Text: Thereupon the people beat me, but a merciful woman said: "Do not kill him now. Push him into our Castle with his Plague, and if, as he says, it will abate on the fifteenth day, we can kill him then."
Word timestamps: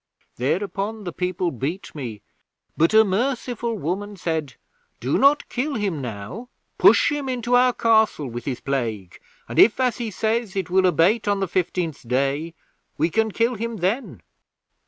Thereupon 0.37 1.03
the 1.03 1.13
people 1.13 1.51
beat 1.51 1.93
me, 1.93 2.23
but 2.75 2.91
a 2.91 3.03
merciful 3.03 3.77
woman 3.77 4.15
said: 4.15 4.55
"Do 4.99 5.15
not 5.19 5.47
kill 5.47 5.75
him 5.75 6.01
now. 6.01 6.49
Push 6.79 7.11
him 7.11 7.29
into 7.29 7.55
our 7.55 7.71
Castle 7.71 8.27
with 8.27 8.45
his 8.45 8.61
Plague, 8.61 9.19
and 9.47 9.59
if, 9.59 9.79
as 9.79 9.97
he 9.97 10.09
says, 10.09 10.55
it 10.55 10.71
will 10.71 10.87
abate 10.87 11.27
on 11.27 11.39
the 11.39 11.47
fifteenth 11.47 12.07
day, 12.07 12.55
we 12.97 13.11
can 13.11 13.29
kill 13.31 13.53
him 13.53 13.77
then." 13.77 14.23